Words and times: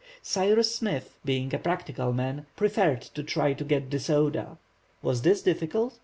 Cyrus 0.23 0.73
Smith, 0.73 1.19
being 1.23 1.53
a 1.53 1.59
practical 1.59 2.11
man, 2.11 2.47
preferred 2.55 3.01
to 3.03 3.21
try 3.21 3.53
to 3.53 3.63
get 3.63 3.91
the 3.91 3.99
soda. 3.99 4.57
Was 5.03 5.21
this 5.21 5.43
difficult? 5.43 5.99